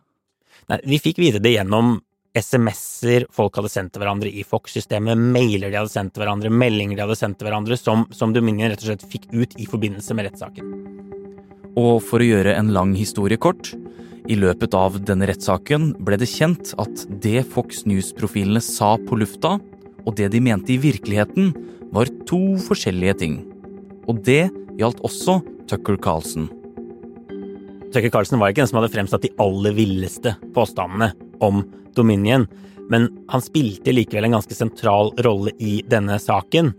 Nei, 0.67 0.81
vi 0.93 1.01
fikk 1.01 1.21
vite 1.21 1.41
det 1.43 1.55
gjennom 1.55 1.97
SMS-er 2.37 3.25
folk 3.33 3.55
hadde 3.57 3.71
sendt 3.71 3.95
til 3.95 4.03
hverandre 4.03 4.29
i 4.29 4.43
Fox-systemet, 4.45 5.17
mailer 5.17 5.71
de 5.71 5.79
hadde 5.79 5.93
sendt 5.93 6.13
til 6.13 6.21
hverandre, 6.21 6.53
meldinger 6.53 6.99
de 6.99 7.05
hadde 7.07 7.17
sendt 7.17 7.39
til 7.41 7.49
hverandre, 7.49 7.79
som, 7.81 8.05
som 8.13 8.35
Dominion 8.35 8.69
rett 8.69 8.83
og 8.83 8.91
slett 8.91 9.09
fikk 9.09 9.29
ut 9.33 9.57
i 9.57 9.65
forbindelse 9.69 10.17
med 10.17 10.29
rettssaken. 10.29 10.96
Og 11.77 12.01
for 12.01 12.23
å 12.23 12.27
gjøre 12.27 12.55
en 12.57 12.71
lang 12.73 12.95
historie 12.97 13.37
kort, 13.37 13.69
i 14.27 14.35
løpet 14.35 14.73
av 14.75 14.97
denne 15.07 15.27
rettssaken 15.29 15.91
ble 16.03 16.17
det 16.19 16.27
kjent 16.27 16.73
at 16.81 17.05
det 17.23 17.45
Fox 17.53 17.85
News-profilene 17.87 18.63
sa 18.63 18.95
på 18.99 19.19
lufta, 19.21 19.55
og 20.07 20.15
det 20.17 20.31
de 20.33 20.41
mente 20.43 20.73
i 20.73 20.81
virkeligheten, 20.81 21.53
var 21.95 22.09
to 22.27 22.57
forskjellige 22.65 23.19
ting. 23.21 23.37
Og 24.09 24.19
det 24.27 24.49
gjaldt 24.79 25.03
også 25.07 25.39
Tucker 25.69 25.99
Carlson. 26.01 26.49
Tucker 27.93 28.11
Carlson 28.11 28.41
var 28.41 28.51
ikke 28.51 28.65
den 28.65 28.71
som 28.71 28.81
hadde 28.81 28.91
fremsatt 28.91 29.23
de 29.23 29.31
aller 29.39 29.75
villeste 29.77 30.35
påstandene 30.55 31.13
om 31.43 31.61
Dominion, 31.95 32.47
men 32.91 33.07
han 33.31 33.43
spilte 33.43 33.93
likevel 33.95 34.27
en 34.27 34.37
ganske 34.37 34.55
sentral 34.55 35.13
rolle 35.23 35.53
i 35.63 35.79
denne 35.87 36.19
saken. 36.23 36.73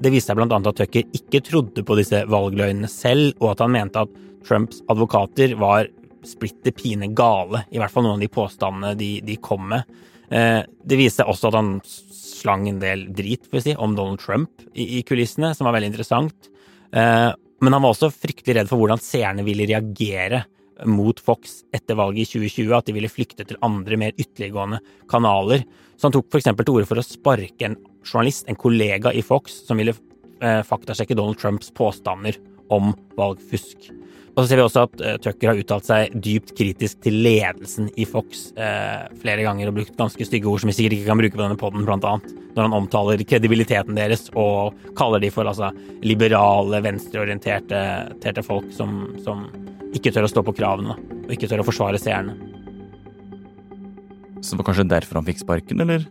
Det 0.00 0.10
viste 0.10 0.32
seg 0.32 0.40
annet 0.42 0.70
at 0.70 0.80
Tucker 0.80 1.16
ikke 1.16 1.42
trodde 1.46 1.84
på 1.86 1.96
disse 1.98 2.24
valgløgnene 2.30 2.90
selv, 2.90 3.34
og 3.40 3.52
at 3.52 3.62
han 3.64 3.74
mente 3.74 4.02
at 4.04 4.16
Trumps 4.44 4.82
advokater 4.92 5.54
var 5.60 5.88
splitter 6.24 6.72
pine 6.74 7.10
gale, 7.16 7.64
i 7.70 7.80
hvert 7.80 7.92
fall 7.92 8.06
noen 8.06 8.18
av 8.18 8.24
de 8.24 8.32
påstandene 8.32 8.94
de, 8.98 9.10
de 9.24 9.36
kom 9.44 9.68
med. 9.70 9.88
Eh, 10.32 10.62
det 10.64 10.98
viste 10.98 11.22
seg 11.22 11.30
også 11.30 11.50
at 11.50 11.58
han 11.58 11.70
slang 11.84 12.66
en 12.68 12.80
del 12.82 13.06
drit, 13.14 13.46
for 13.46 13.60
å 13.60 13.64
si, 13.64 13.76
om 13.76 13.94
Donald 13.96 14.22
Trump 14.22 14.64
i, 14.72 14.98
i 14.98 15.04
kulissene, 15.06 15.52
som 15.56 15.68
var 15.68 15.76
veldig 15.76 15.92
interessant. 15.92 16.50
Eh, 16.92 17.30
men 17.64 17.76
han 17.76 17.84
var 17.84 17.94
også 17.94 18.12
fryktelig 18.12 18.58
redd 18.58 18.72
for 18.72 18.80
hvordan 18.80 19.00
seerne 19.00 19.44
ville 19.46 19.68
reagere 19.68 20.44
mot 20.90 21.20
Fox 21.22 21.60
etter 21.74 21.96
valget 21.98 22.26
i 22.26 22.40
2020, 22.42 22.72
at 22.76 22.88
de 22.88 22.96
ville 22.96 23.12
flykte 23.12 23.46
til 23.46 23.60
andre, 23.64 23.98
mer 24.00 24.16
ytterliggående 24.18 24.80
kanaler. 25.10 25.62
Så 25.94 26.08
han 26.08 26.16
tok 26.16 26.32
f.eks. 26.32 26.50
til 26.50 26.72
orde 26.74 26.88
for 26.88 27.00
å 27.00 27.06
sparke 27.06 27.68
en 27.68 27.78
journalist, 28.04 28.48
en 28.48 28.58
kollega 28.60 29.12
i 29.12 29.22
Fox, 29.24 29.64
som 29.68 29.80
ville 29.80 29.96
eh, 30.40 30.62
faktasjekke 30.66 31.16
Donald 31.18 31.40
Trumps 31.40 31.72
påstander 31.74 32.38
om 32.72 32.92
valgfusk. 33.18 33.90
Og 34.34 34.42
så 34.42 34.48
ser 34.50 34.58
vi 34.58 34.64
også 34.64 34.82
at 34.88 35.02
eh, 35.04 35.18
Tucker 35.22 35.52
har 35.52 35.60
uttalt 35.60 35.86
seg 35.86 36.14
dypt 36.22 36.54
kritisk 36.58 37.04
til 37.04 37.20
ledelsen 37.22 37.90
i 38.00 38.06
Fox 38.08 38.48
eh, 38.58 39.04
flere 39.22 39.44
ganger 39.46 39.70
og 39.70 39.76
brukt 39.78 39.94
ganske 39.98 40.26
stygge 40.26 40.50
ord 40.50 40.62
som 40.62 40.72
vi 40.72 40.74
sikkert 40.74 40.96
ikke 40.96 41.10
kan 41.10 41.20
bruke 41.20 41.36
på 41.36 41.42
denne 41.44 41.58
poden, 41.60 41.84
blant 41.86 42.06
annet, 42.08 42.32
når 42.56 42.66
han 42.66 42.74
omtaler 42.80 43.22
kredibiliteten 43.22 43.94
deres 43.98 44.26
og 44.34 44.74
kaller 44.98 45.22
de 45.22 45.30
for 45.34 45.46
altså 45.46 45.70
liberale, 46.02 46.82
venstreorienterte 46.82 48.46
folk 48.46 48.72
som, 48.74 49.14
som, 49.22 49.46
ikke 49.94 50.10
tør 50.10 50.26
å 50.26 50.32
stå 50.32 50.42
på 50.42 50.56
kravene 50.58 50.96
og 50.98 51.30
ikke 51.30 51.46
tør 51.46 51.62
å 51.62 51.68
forsvare 51.68 52.00
seerne. 52.02 52.34
Så 54.42 54.52
det 54.52 54.58
var 54.58 54.66
kanskje 54.66 54.90
derfor 54.90 55.20
han 55.20 55.28
fikk 55.28 55.44
sparken, 55.44 55.84
eller? 55.86 56.02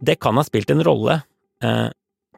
Det 0.00 0.16
kan 0.20 0.36
ha 0.36 0.44
spilt 0.44 0.70
en 0.70 0.84
rolle. 0.84 1.20
Eh, 1.62 1.88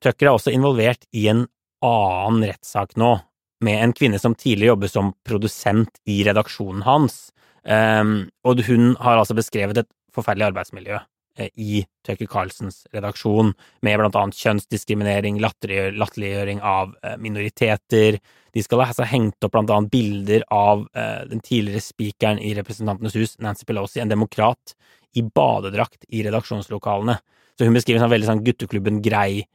Tucker 0.03 0.29
er 0.29 0.37
også 0.37 0.53
involvert 0.55 1.07
i 1.17 1.27
en 1.33 1.47
annen 1.85 2.45
rettssak 2.51 2.97
nå, 3.01 3.17
med 3.65 3.83
en 3.83 3.95
kvinne 3.97 4.21
som 4.21 4.35
tidligere 4.37 4.75
jobbet 4.75 4.93
som 4.93 5.13
produsent 5.27 6.01
i 6.05 6.23
redaksjonen 6.27 6.85
hans. 6.87 7.33
eh, 7.65 8.05
og 8.45 8.63
hun 8.69 8.97
har 9.01 9.19
altså 9.19 9.35
beskrevet 9.35 9.79
et 9.79 9.89
forferdelig 10.15 10.51
arbeidsmiljø 10.53 10.99
eh, 11.39 11.51
i 11.57 11.85
Tucker 12.07 12.29
Carlsens 12.31 12.85
redaksjon, 12.95 13.55
med 13.83 13.99
blant 13.99 14.17
annet 14.17 14.39
kjønnsdiskriminering, 14.39 15.41
latterliggjøring 15.43 16.63
av 16.63 16.95
eh, 17.03 17.17
minoriteter. 17.19 18.21
De 18.55 18.63
skal 18.65 18.85
ha 18.85 18.91
altså 18.93 19.09
hengt 19.09 19.45
opp 19.45 19.53
blant 19.57 19.73
annet 19.73 19.93
bilder 19.93 20.47
av 20.55 20.87
eh, 20.97 21.25
den 21.29 21.43
tidligere 21.45 21.85
spikeren 21.85 22.39
i 22.39 22.55
Representantenes 22.57 23.17
hus, 23.19 23.39
Nancy 23.43 23.67
Pelosi, 23.69 24.01
en 24.01 24.13
demokrat, 24.13 24.77
i 25.17 25.25
badedrakt 25.25 26.05
i 26.13 26.23
redaksjonslokalene. 26.27 27.19
Så 27.57 27.67
hun 27.67 27.77
beskriver 27.77 28.01
en 28.01 28.07
sånn 28.07 28.15
veldig 28.15 28.29
sånn 28.29 28.45
gutteklubben-grei 28.47 29.47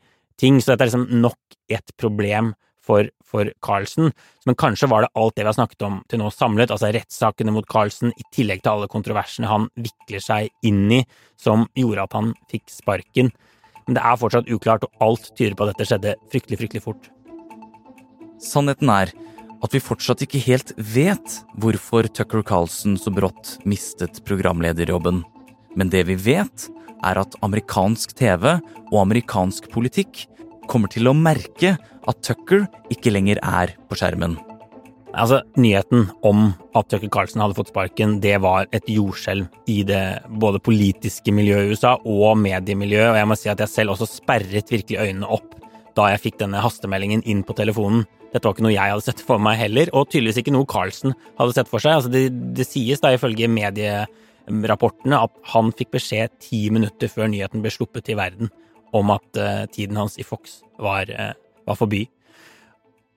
ting, 0.41 0.57
så 0.59 0.73
dette 0.73 0.87
er 0.87 0.91
liksom 0.91 1.21
nok 1.21 1.57
et 1.71 1.93
problem 2.01 2.53
for, 2.81 3.07
for 3.27 3.51
Carlsen. 3.63 4.09
Men 4.49 4.57
kanskje 4.59 4.89
var 4.89 5.05
det 5.05 5.11
alt 5.21 5.37
det 5.37 5.45
vi 5.45 5.51
har 5.51 5.57
snakket 5.57 5.85
om 5.85 5.99
til 6.09 6.21
nå 6.21 6.31
samlet, 6.33 6.73
altså 6.73 6.89
rettssakene 6.93 7.53
mot 7.53 7.67
Carlsen, 7.69 8.13
i 8.17 8.27
tillegg 8.33 8.63
til 8.63 8.73
alle 8.73 8.89
kontroversene 8.91 9.49
han 9.51 9.69
vikler 9.77 10.23
seg 10.23 10.49
inn 10.67 10.85
i, 10.97 11.01
som 11.39 11.67
gjorde 11.77 12.07
at 12.07 12.17
han 12.17 12.33
fikk 12.51 12.73
sparken. 12.73 13.31
Men 13.85 13.97
det 13.97 14.05
er 14.05 14.21
fortsatt 14.21 14.49
uklart, 14.49 14.85
og 14.87 15.05
alt 15.05 15.33
tyder 15.37 15.57
på 15.57 15.67
at 15.67 15.73
dette 15.73 15.89
skjedde 15.89 16.15
fryktelig, 16.33 16.61
fryktelig 16.63 16.85
fort. 16.85 17.11
Sannheten 18.41 18.89
er 18.89 19.13
at 19.61 19.75
vi 19.75 19.83
fortsatt 19.83 20.23
ikke 20.25 20.41
helt 20.41 20.73
vet 20.77 21.35
hvorfor 21.61 22.07
Tucker 22.09 22.41
Carlsen 22.45 22.97
så 22.97 23.13
brått 23.13 23.59
mistet 23.69 24.23
programlederjobben. 24.25 25.21
Men 25.77 25.91
det 25.93 26.05
vi 26.09 26.17
vet, 26.19 26.67
er 27.01 27.17
at 27.21 27.37
amerikansk 27.45 28.13
TV 28.17 28.47
og 28.91 28.97
amerikansk 29.01 29.71
politikk 29.73 30.25
kommer 30.69 30.91
til 30.91 31.09
å 31.09 31.17
merke 31.17 31.75
at 32.07 32.23
Tucker 32.25 32.67
ikke 32.93 33.13
lenger 33.13 33.41
er 33.41 33.75
på 33.89 33.97
skjermen. 33.99 34.37
Altså, 35.11 35.41
Nyheten 35.59 36.05
om 36.23 36.53
at 36.77 36.87
Tucker 36.91 37.09
Carlsen 37.11 37.41
hadde 37.43 37.57
fått 37.57 37.71
sparken, 37.73 38.19
det 38.23 38.37
var 38.43 38.69
et 38.71 38.87
jordskjelv 38.87 39.49
i 39.71 39.81
det 39.87 40.21
både 40.39 40.61
politiske 40.63 41.33
miljøet 41.35 41.67
i 41.67 41.75
USA 41.75 41.97
og 41.99 42.39
mediemiljøet, 42.39 43.09
og 43.11 43.19
jeg 43.19 43.27
må 43.27 43.37
si 43.39 43.51
at 43.51 43.59
jeg 43.59 43.73
selv 43.73 43.95
også 43.95 44.07
sperret 44.07 44.71
virkelig 44.71 45.01
øynene 45.01 45.27
opp 45.27 45.57
da 45.97 46.07
jeg 46.13 46.23
fikk 46.23 46.39
denne 46.39 46.61
hastemeldingen 46.63 47.25
inn 47.27 47.41
på 47.43 47.55
telefonen. 47.57 48.05
Dette 48.31 48.47
var 48.47 48.55
ikke 48.55 48.63
noe 48.63 48.71
jeg 48.71 48.93
hadde 48.93 49.03
sett 49.03 49.23
for 49.27 49.43
meg 49.43 49.59
heller, 49.59 49.91
og 49.91 50.07
tydeligvis 50.07 50.39
ikke 50.39 50.53
noe 50.55 50.69
Carlsen 50.69 51.17
hadde 51.35 51.57
sett 51.57 51.67
for 51.67 51.83
seg. 51.83 51.97
Altså, 51.97 52.11
det, 52.13 52.29
det 52.55 52.67
sies 52.69 53.03
da 53.03 53.11
ifølge 53.11 53.49
medierapportene 54.49 55.19
at 55.27 55.33
han 55.53 55.71
fikk 55.77 55.93
beskjed 55.97 56.33
ti 56.43 56.63
minutter 56.73 57.11
før 57.11 57.29
nyheten 57.31 57.63
ble 57.63 57.73
sluppet 57.73 58.07
til 58.07 58.19
verden 58.19 58.51
om 58.97 59.13
at 59.13 59.39
uh, 59.39 59.65
tiden 59.71 59.99
hans 59.99 60.17
i 60.19 60.25
Fox 60.27 60.61
var, 60.81 61.09
uh, 61.11 61.33
var 61.67 61.79
forbi. 61.79 62.05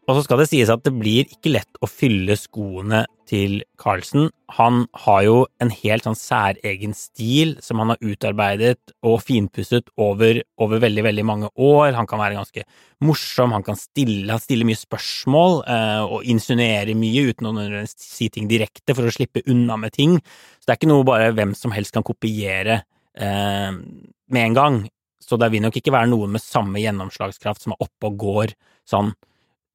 Og 0.04 0.18
så 0.18 0.22
skal 0.26 0.42
det 0.42 0.50
sies 0.50 0.68
at 0.68 0.82
det 0.84 0.92
blir 0.92 1.24
ikke 1.32 1.54
lett 1.54 1.78
å 1.80 1.88
fylle 1.88 2.34
skoene 2.36 3.06
til 3.24 3.62
Carlsen. 3.80 4.26
Han 4.58 4.82
har 5.06 5.22
jo 5.24 5.36
en 5.64 5.70
helt 5.72 6.04
sånn 6.04 6.18
særegen 6.18 6.92
stil 6.98 7.54
som 7.64 7.80
han 7.80 7.94
har 7.94 8.04
utarbeidet 8.04 8.92
og 9.00 9.22
finpusset 9.24 9.88
over, 9.96 10.42
over, 10.60 10.82
veldig, 10.84 11.06
veldig 11.08 11.24
mange 11.24 11.48
år. 11.56 11.94
Han 11.96 12.08
kan 12.10 12.20
være 12.20 12.36
ganske 12.36 12.66
morsom, 13.04 13.56
han 13.56 13.64
kan 13.64 13.80
stille, 13.80 14.28
han 14.28 14.66
mye 14.68 14.82
spørsmål 14.82 15.62
eh, 15.72 16.04
og 16.04 16.28
insinuere 16.28 16.96
mye 17.00 17.24
uten 17.32 17.48
å 17.48 17.84
si 17.88 18.28
ting 18.28 18.50
direkte 18.50 18.92
for 18.92 19.08
å 19.08 19.14
slippe 19.14 19.46
unna 19.48 19.80
med 19.80 19.96
ting. 19.96 20.18
Så 20.60 20.68
det 20.68 20.74
er 20.74 20.82
ikke 20.82 20.92
noe 20.92 21.08
bare 21.08 21.32
hvem 21.32 21.56
som 21.56 21.72
helst 21.72 21.96
kan 21.96 22.04
kopiere 22.04 22.82
eh, 23.16 23.72
med 23.72 24.50
en 24.50 24.60
gang 24.60 24.84
så 25.24 25.38
det 25.40 25.48
vil 25.54 25.62
nok 25.64 25.78
ikke 25.78 25.92
være 25.94 26.10
noen 26.12 26.34
med 26.34 26.42
samme 26.44 26.82
gjennomslagskraft 26.82 27.64
som 27.64 27.72
er 27.72 27.86
oppe 27.86 28.10
og 28.10 28.18
går 28.20 28.52
sånn 28.88 29.14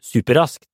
superraskt. 0.04 0.68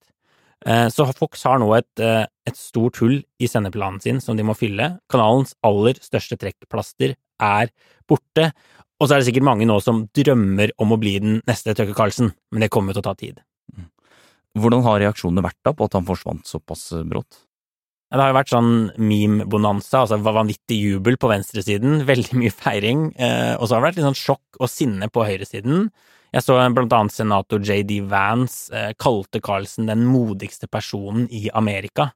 Eh, 0.65 0.87
så 0.89 1.05
Fox 1.13 1.43
har 1.45 1.59
nå 1.61 1.67
et, 1.77 1.99
eh, 1.99 2.25
et 2.47 2.57
stort 2.57 2.97
hull 3.03 3.19
i 3.39 3.49
sendeplanen 3.49 4.01
sin 4.01 4.21
som 4.21 4.37
de 4.37 4.43
må 4.43 4.55
fylle. 4.57 4.99
Kanalens 5.11 5.53
aller 5.63 5.99
største 6.01 6.37
trekkplaster 6.41 7.15
er 7.41 7.69
borte, 8.07 8.51
og 8.99 9.07
så 9.07 9.15
er 9.15 9.19
det 9.19 9.27
sikkert 9.27 9.49
mange 9.49 9.67
nå 9.67 9.81
som 9.83 10.07
drømmer 10.15 10.71
om 10.79 10.95
å 10.95 10.99
bli 10.99 11.19
den 11.19 11.41
neste 11.45 11.75
Tucker 11.75 11.93
Carlsen, 11.93 12.33
men 12.51 12.61
det 12.61 12.71
kommer 12.71 12.93
til 12.93 13.03
å 13.03 13.09
ta 13.09 13.13
tid. 13.13 13.41
Hvordan 14.55 14.85
har 14.85 15.01
reaksjonene 15.03 15.43
vært 15.43 15.59
da 15.67 15.73
på 15.75 15.83
at 15.83 15.97
han 15.97 16.07
forsvant 16.07 16.47
såpass 16.47 16.93
brått? 17.03 17.43
Det 18.15 18.21
har 18.21 18.29
jo 18.31 18.37
vært 18.37 18.51
sånn 18.53 18.75
meme-bonanza, 19.01 20.05
altså 20.05 20.21
vanvittig 20.23 20.77
jubel 20.77 21.17
på 21.19 21.27
venstresiden, 21.27 22.03
veldig 22.11 22.39
mye 22.39 22.53
feiring, 22.53 23.09
eh, 23.19 23.53
og 23.59 23.67
så 23.67 23.75
har 23.75 23.81
det 23.81 23.89
vært 23.89 23.99
litt 23.99 24.07
sånn 24.07 24.21
sjokk 24.21 24.61
og 24.61 24.71
sinne 24.71 25.09
på 25.11 25.25
høyresiden. 25.27 25.89
Jeg 26.35 26.43
så 26.43 26.57
blant 26.75 26.93
annet 26.97 27.15
senator 27.15 27.61
JD 27.63 28.01
Vance 28.11 28.67
eh, 28.75 28.91
kalte 28.99 29.39
Carlsen 29.43 29.87
den 29.87 30.03
modigste 30.09 30.67
personen 30.67 31.29
i 31.31 31.45
Amerika. 31.55 32.09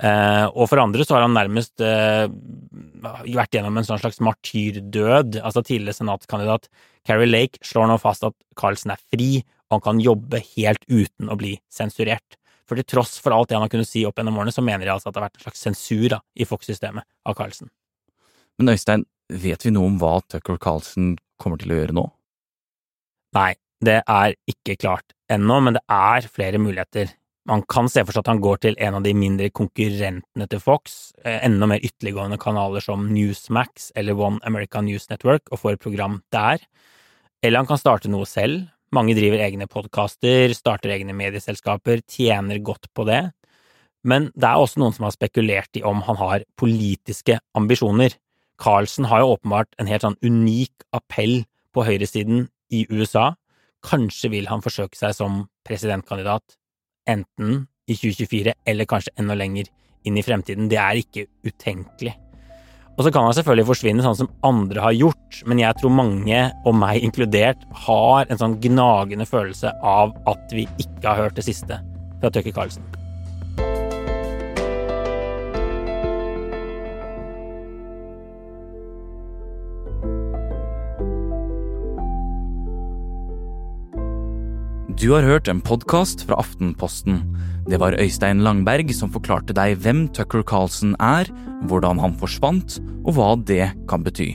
Eh, 0.00 0.46
og 0.48 0.66
for 0.72 0.80
andre 0.82 1.04
så 1.06 1.14
har 1.14 1.26
han 1.26 1.36
nærmest 1.36 1.82
eh, 1.84 2.26
vært 3.30 3.54
gjennom 3.54 3.78
en 3.78 3.86
sånn 3.86 4.00
slags 4.02 4.18
martyrdød. 4.26 5.38
Altså 5.38 5.62
tidligere 5.62 6.00
senatskandidat 6.00 6.66
Carrie 7.06 7.30
Lake 7.30 7.62
slår 7.62 7.92
nå 7.92 8.00
fast 8.02 8.26
at 8.26 8.34
Carlsen 8.58 8.96
er 8.96 9.02
fri, 9.12 9.44
og 9.68 9.78
han 9.78 9.86
kan 9.86 10.02
jobbe 10.02 10.42
helt 10.56 10.82
uten 10.90 11.30
å 11.30 11.38
bli 11.38 11.54
sensurert. 11.70 12.40
For 12.66 12.78
til 12.78 12.90
tross 12.90 13.16
for 13.22 13.34
alt 13.34 13.50
det 13.50 13.58
han 13.58 13.66
har 13.66 13.70
kunnet 13.70 13.90
si 13.90 14.02
opp 14.06 14.18
gjennom 14.18 14.38
årene, 14.40 14.54
så 14.54 14.66
mener 14.66 14.88
jeg 14.88 14.96
altså 14.96 15.10
at 15.10 15.14
det 15.14 15.22
har 15.22 15.28
vært 15.28 15.40
en 15.40 15.46
slags 15.46 15.66
sensur 15.68 16.08
da, 16.10 16.20
i 16.34 16.46
Fox-systemet 16.46 17.06
av 17.26 17.38
Carlsen. 17.38 17.70
Men 18.58 18.74
Øystein, 18.74 19.06
vet 19.30 19.62
vi 19.62 19.72
noe 19.74 19.90
om 19.90 19.98
hva 20.02 20.16
Tucker 20.26 20.58
Carlsen 20.58 21.20
kommer 21.40 21.60
til 21.60 21.70
å 21.70 21.84
gjøre 21.84 21.96
nå? 21.98 22.10
Nei, 23.36 23.54
det 23.84 24.00
er 24.02 24.34
ikke 24.50 24.76
klart 24.80 25.14
ennå, 25.30 25.60
men 25.62 25.76
det 25.78 25.84
er 25.86 26.26
flere 26.28 26.60
muligheter. 26.60 27.12
Man 27.48 27.62
kan 27.70 27.88
se 27.88 28.02
for 28.04 28.12
seg 28.12 28.24
at 28.24 28.32
han 28.34 28.42
går 28.42 28.58
til 28.62 28.76
en 28.82 28.98
av 28.98 29.04
de 29.06 29.14
mindre 29.16 29.48
konkurrentene 29.54 30.46
til 30.50 30.60
Fox, 30.60 31.12
eh, 31.24 31.38
enda 31.46 31.66
mer 31.70 31.80
ytterliggående 31.80 32.38
kanaler 32.38 32.84
som 32.84 33.08
Newsmax 33.08 33.92
eller 33.96 34.18
One 34.18 34.42
American 34.44 34.84
News 34.84 35.08
Network, 35.10 35.48
og 35.50 35.62
får 35.62 35.72
et 35.72 35.86
program 35.86 36.20
der. 36.34 36.60
Eller 37.42 37.62
han 37.62 37.70
kan 37.70 37.80
starte 37.80 38.10
noe 38.12 38.28
selv, 38.28 38.68
mange 38.92 39.14
driver 39.14 39.40
egne 39.40 39.66
podkaster, 39.70 40.52
starter 40.52 40.90
egne 40.90 41.14
medieselskaper, 41.14 42.02
tjener 42.10 42.58
godt 42.58 42.90
på 42.92 43.06
det. 43.06 43.30
Men 44.04 44.30
det 44.34 44.48
er 44.48 44.58
også 44.58 44.80
noen 44.82 44.96
som 44.96 45.06
har 45.06 45.14
spekulert 45.14 45.76
i 45.78 45.84
om 45.86 46.02
han 46.02 46.18
har 46.20 46.44
politiske 46.58 47.38
ambisjoner. 47.56 48.16
Carlsen 48.60 49.06
har 49.08 49.22
jo 49.22 49.36
åpenbart 49.36 49.70
en 49.78 49.88
helt 49.88 50.04
sånn 50.04 50.18
unik 50.20 50.84
appell 50.96 51.44
på 51.72 51.84
høyresiden 51.86 52.48
i 52.70 52.86
USA. 52.90 53.32
Kanskje 53.86 54.30
vil 54.32 54.48
han 54.50 54.62
forsøke 54.64 54.98
seg 54.98 55.14
som 55.16 55.44
presidentkandidat, 55.66 56.56
enten 57.08 57.66
i 57.90 57.96
2024 57.96 58.54
eller 58.68 58.88
kanskje 58.88 59.14
enda 59.18 59.36
lenger 59.38 59.70
inn 60.06 60.18
i 60.18 60.24
fremtiden. 60.24 60.68
Det 60.70 60.78
er 60.80 61.00
ikke 61.00 61.26
utenkelig. 61.46 62.14
Og 62.98 63.06
så 63.06 63.12
kan 63.14 63.24
han 63.24 63.36
selvfølgelig 63.36 63.68
forsvinne 63.70 64.04
sånn 64.04 64.18
som 64.18 64.30
andre 64.44 64.82
har 64.84 64.92
gjort, 64.92 65.40
men 65.48 65.62
jeg 65.62 65.78
tror 65.80 65.94
mange, 65.94 66.40
og 66.68 66.76
meg 66.76 67.00
inkludert, 67.06 67.62
har 67.86 68.28
en 68.28 68.40
sånn 68.42 68.58
gnagende 68.60 69.24
følelse 69.28 69.72
av 69.80 70.12
at 70.28 70.52
vi 70.52 70.68
ikke 70.82 71.06
har 71.06 71.24
hørt 71.24 71.40
det 71.40 71.48
siste 71.48 71.80
fra 72.20 72.28
Tucker 72.34 72.52
Carlsen. 72.52 72.99
Du 85.00 85.14
har 85.14 85.24
hørt 85.24 85.48
en 85.48 85.62
podkast 85.64 86.26
fra 86.28 86.36
Aftenposten. 86.42 87.22
Det 87.64 87.78
var 87.80 87.94
Øystein 87.96 88.42
Langberg 88.44 88.90
som 88.92 89.08
forklarte 89.08 89.54
deg 89.56 89.78
hvem 89.80 90.02
Tucker 90.12 90.42
Carlsen 90.44 90.90
er, 91.00 91.30
hvordan 91.70 91.96
han 92.02 92.12
forsvant, 92.20 92.76
og 93.08 93.16
hva 93.16 93.30
det 93.48 93.70
kan 93.88 94.04
bety. 94.04 94.34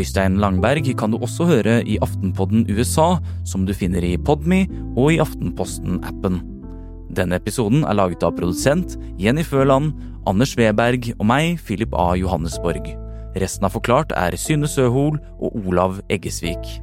Øystein 0.00 0.38
Langberg 0.40 0.88
kan 0.96 1.12
du 1.12 1.18
også 1.20 1.44
høre 1.50 1.82
i 1.84 1.98
Aftenpodden 2.00 2.64
USA, 2.72 3.18
som 3.44 3.66
du 3.68 3.74
finner 3.76 4.00
i 4.00 4.14
Podme 4.16 4.62
og 4.96 5.12
i 5.12 5.20
Aftenposten-appen. 5.20 6.40
Denne 7.12 7.36
episoden 7.36 7.84
er 7.84 8.00
laget 8.00 8.24
av 8.24 8.32
produsent 8.40 8.96
Jenny 9.20 9.44
Føland, 9.44 9.92
Anders 10.24 10.56
Weberg 10.56 11.12
og 11.18 11.28
meg, 11.28 11.60
Philip 11.60 11.92
A. 11.92 12.14
Johannesborg. 12.16 12.94
Resten 13.36 13.68
av 13.68 13.76
Forklart 13.76 14.16
er 14.16 14.40
Synne 14.40 14.72
Søhol 14.72 15.20
og 15.36 15.60
Olav 15.66 16.00
Eggesvik. 16.08 16.78